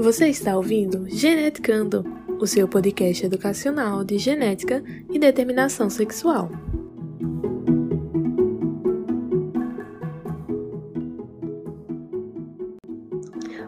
[0.00, 2.02] Você está ouvindo Geneticando,
[2.40, 6.50] o seu podcast educacional de genética e determinação sexual.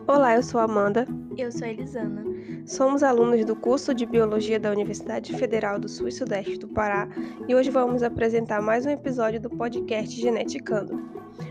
[0.06, 1.06] Olá, eu sou Amanda.
[1.36, 2.24] Eu sou Elisana.
[2.72, 7.06] Somos alunos do curso de Biologia da Universidade Federal do Sul e Sudeste do Pará
[7.46, 10.98] e hoje vamos apresentar mais um episódio do podcast Geneticando.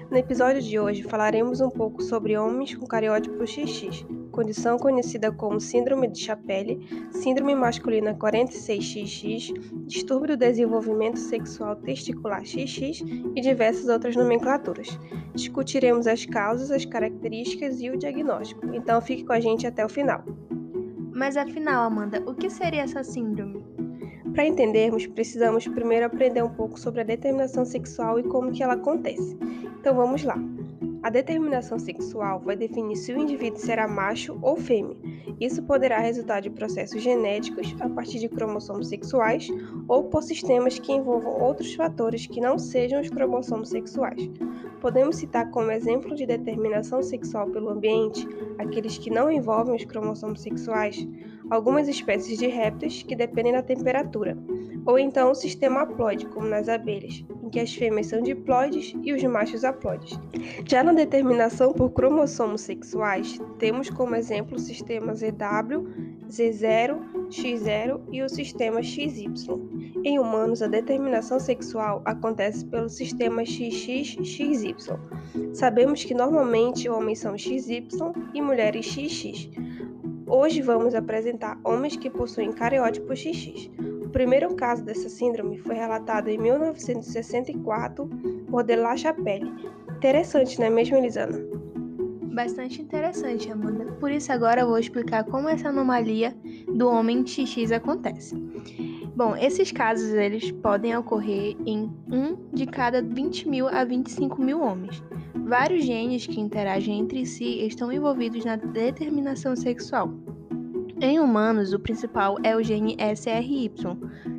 [0.10, 5.62] No episódio de hoje falaremos um pouco sobre homens com cariótipo XX, condição conhecida como
[5.62, 6.80] Síndrome de Chapelle,
[7.12, 13.04] Síndrome masculina 46XX, distúrbio do desenvolvimento sexual testicular XX
[13.36, 14.88] e diversas outras nomenclaturas.
[15.36, 19.90] Discutiremos as causas, as características e o diagnóstico, então fique com a gente até o
[19.90, 20.26] final.
[21.14, 23.66] Mas afinal, Amanda, o que seria essa síndrome?
[24.34, 28.74] Para entendermos, precisamos primeiro aprender um pouco sobre a determinação sexual e como que ela
[28.74, 29.38] acontece.
[29.80, 30.38] Então vamos lá.
[31.04, 34.96] A determinação sexual vai definir se o indivíduo será macho ou fêmea.
[35.40, 39.48] Isso poderá resultar de processos genéticos a partir de cromossomos sexuais
[39.88, 44.30] ou por sistemas que envolvam outros fatores que não sejam os cromossomos sexuais.
[44.80, 48.28] Podemos citar como exemplo de determinação sexual pelo ambiente
[48.60, 51.08] aqueles que não envolvem os cromossomos sexuais,
[51.52, 54.38] algumas espécies de répteis que dependem da temperatura,
[54.86, 59.14] ou então o sistema haploide, como nas abelhas, em que as fêmeas são diploides e
[59.14, 60.18] os machos haploides.
[60.66, 65.86] Já na determinação por cromossomos sexuais, temos como exemplo o sistema ZW,
[66.30, 69.28] Z0, X0 e o sistema XY.
[70.06, 74.76] Em humanos, a determinação sexual acontece pelo sistema XX-XY.
[75.54, 77.88] Sabemos que normalmente homens são XY
[78.34, 79.50] e mulheres XX.
[80.34, 83.70] Hoje vamos apresentar homens que possuem cariótipo XX.
[84.06, 88.10] O primeiro caso dessa síndrome foi relatado em 1964
[88.50, 89.54] por De La Chapelle.
[89.98, 91.38] Interessante, não é mesmo, Elisana?
[92.34, 93.92] Bastante interessante, Amanda.
[94.00, 96.34] Por isso agora eu vou explicar como essa anomalia
[96.78, 98.34] do homem XX acontece.
[99.14, 104.62] Bom, esses casos eles podem ocorrer em um de cada 20 mil a 25 mil
[104.62, 105.04] homens.
[105.52, 110.10] Vários genes que interagem entre si estão envolvidos na determinação sexual.
[111.02, 113.70] Em humanos, o principal é o gene SRY,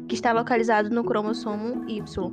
[0.09, 2.33] que está localizado no cromossomo Y.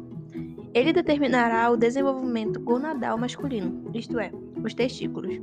[0.74, 4.32] Ele determinará o desenvolvimento gonadal masculino, isto é,
[4.64, 5.42] os testículos.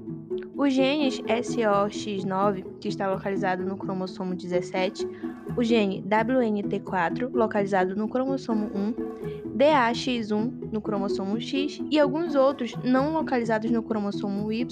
[0.57, 5.07] Os genes SOX9, que está localizado no cromossomo 17,
[5.57, 13.13] o gene WNT4, localizado no cromossomo 1, DAX1 no cromossomo X e alguns outros não
[13.13, 14.67] localizados no cromossomo Y,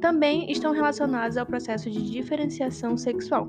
[0.00, 3.48] também estão relacionados ao processo de diferenciação sexual.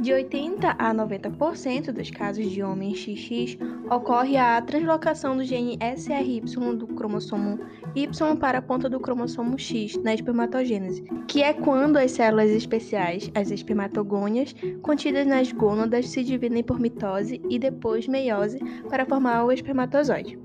[0.00, 3.58] De 80 a 90% dos casos de homens XX
[3.90, 6.42] ocorre a translocação do gene SRY
[6.76, 7.58] do cromossomo
[7.96, 13.30] Y para a ponta do cromossomo X na espermatogênese, que é quando as células especiais,
[13.34, 18.58] as espermatogônias, contidas nas gônadas se dividem por mitose e depois meiose
[18.90, 20.38] para formar o espermatozoide.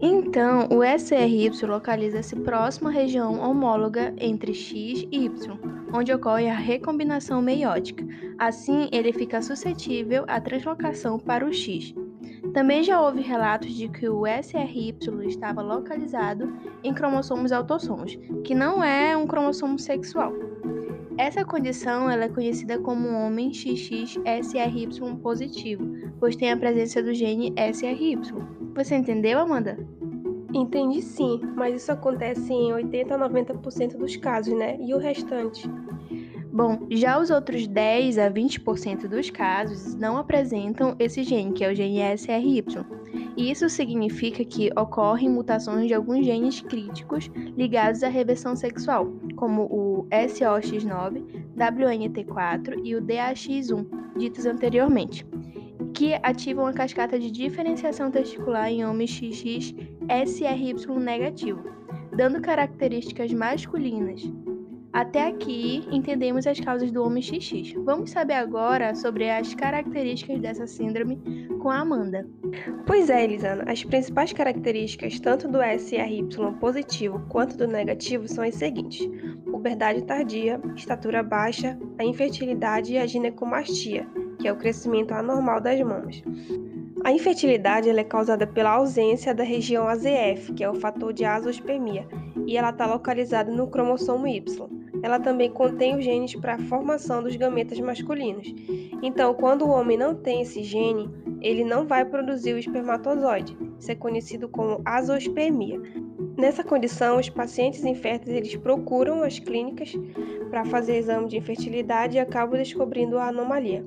[0.00, 5.58] Então, o SRY localiza-se próximo à região homóloga entre X e Y,
[5.92, 8.04] onde ocorre a recombinação meiótica.
[8.38, 11.94] Assim, ele fica suscetível à translocação para o X.
[12.52, 14.94] Também já houve relatos de que o SRY
[15.26, 16.52] estava localizado
[16.84, 20.32] em cromossomos autossomos, que não é um cromossomo sexual.
[21.16, 24.88] Essa condição é conhecida como homem XX-SRY
[25.22, 25.84] positivo,
[26.18, 28.18] pois tem a presença do gene SRY.
[28.74, 29.78] Você entendeu, Amanda?
[30.54, 34.76] Entendi sim, mas isso acontece em 80 a 90% dos casos, né?
[34.78, 35.66] E o restante?
[36.52, 41.72] Bom, já os outros 10 a 20% dos casos não apresentam esse gene, que é
[41.72, 42.62] o gene SRY.
[43.36, 49.62] E isso significa que ocorrem mutações de alguns genes críticos ligados à reversão sexual, como
[49.62, 51.24] o SOX9,
[51.56, 53.86] WNT4 e o DAX1,
[54.18, 55.26] ditos anteriormente
[55.94, 59.74] que ativam a cascata de diferenciação testicular em homens XX
[60.26, 61.62] SRY negativo,
[62.16, 64.22] dando características masculinas.
[64.92, 67.74] Até aqui entendemos as causas do homem XX.
[67.84, 71.16] Vamos saber agora sobre as características dessa síndrome
[71.60, 72.28] com a Amanda.
[72.86, 76.28] Pois é, Elisana, as principais características tanto do SRY
[76.60, 79.08] positivo quanto do negativo são as seguintes:
[79.50, 84.06] puberdade tardia, estatura baixa, a infertilidade e a ginecomastia
[84.42, 86.20] que é o crescimento anormal das mamas.
[87.04, 92.06] A infertilidade é causada pela ausência da região AZF, que é o fator de azoospermia,
[92.46, 94.68] e ela está localizada no cromossomo Y.
[95.02, 98.54] Ela também contém os genes para a formação dos gametas masculinos.
[99.02, 101.10] Então, quando o homem não tem esse gene,
[101.40, 103.58] ele não vai produzir o espermatozoide.
[103.80, 105.80] Isso é conhecido como azoospermia.
[106.38, 109.92] Nessa condição, os pacientes inférteis eles procuram as clínicas
[110.50, 113.84] para fazer exame de infertilidade e acabam descobrindo a anomalia.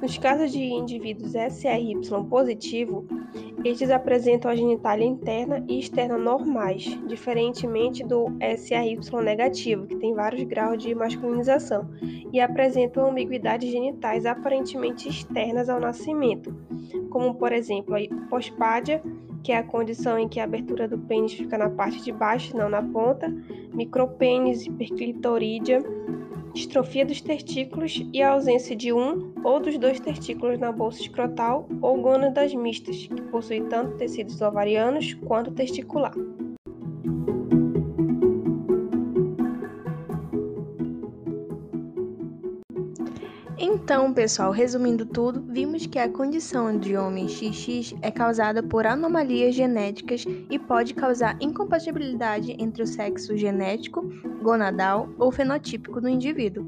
[0.00, 1.96] Nos casos de indivíduos SRY
[2.28, 3.06] positivo,
[3.64, 10.42] estes apresentam a genitália interna e externa normais, diferentemente do SRY negativo, que tem vários
[10.44, 11.88] graus de masculinização,
[12.32, 16.54] e apresentam ambiguidades genitais aparentemente externas ao nascimento,
[17.10, 19.02] como por exemplo a hipospádia,
[19.42, 22.56] que é a condição em que a abertura do pênis fica na parte de baixo,
[22.56, 23.32] não na ponta,
[23.72, 25.82] micropênis, hiperclitorídea,
[26.56, 31.68] distrofia dos testículos e a ausência de um ou dos dois testículos na bolsa escrotal
[31.82, 36.14] ou gônadas mistas, que possui tanto tecidos ovarianos quanto testicular.
[43.76, 49.54] Então, pessoal, resumindo tudo, vimos que a condição de homem XX é causada por anomalias
[49.54, 54.02] genéticas e pode causar incompatibilidade entre o sexo genético,
[54.42, 56.66] gonadal ou fenotípico do indivíduo.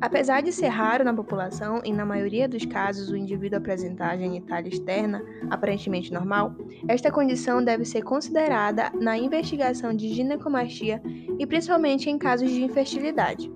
[0.00, 4.68] Apesar de ser raro na população e na maioria dos casos o indivíduo apresentar genitália
[4.68, 6.56] externa aparentemente normal,
[6.88, 11.00] esta condição deve ser considerada na investigação de ginecomastia
[11.38, 13.48] e principalmente em casos de infertilidade.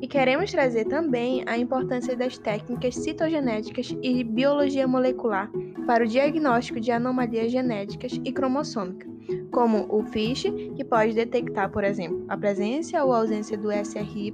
[0.00, 5.50] E queremos trazer também a importância das técnicas citogenéticas e biologia molecular
[5.86, 9.10] para o diagnóstico de anomalias genéticas e cromossômicas,
[9.50, 10.44] como o FISH,
[10.74, 14.32] que pode detectar, por exemplo, a presença ou ausência do SRY,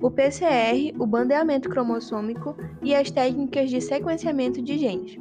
[0.00, 5.18] o PCR, o bandeamento cromossômico e as técnicas de sequenciamento de genes.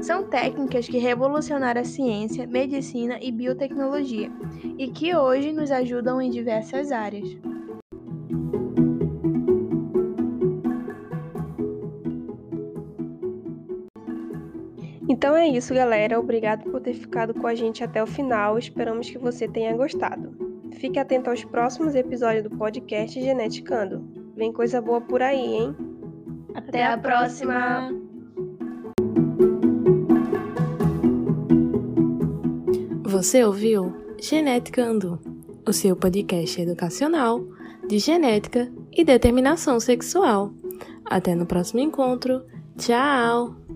[0.00, 4.30] São técnicas que revolucionaram a ciência, medicina e biotecnologia
[4.78, 7.36] e que hoje nos ajudam em diversas áreas.
[15.28, 16.18] Então é isso, galera.
[16.18, 18.58] Obrigado por ter ficado com a gente até o final.
[18.58, 20.34] Esperamos que você tenha gostado.
[20.72, 24.08] Fique atento aos próximos episódios do podcast Geneticando.
[24.34, 25.76] Vem coisa boa por aí, hein?
[26.54, 27.90] Até, até a próxima.
[33.02, 35.20] Você ouviu Geneticando,
[35.68, 37.44] o seu podcast educacional
[37.86, 40.54] de genética e determinação sexual.
[41.04, 42.46] Até no próximo encontro.
[42.78, 43.67] Tchau!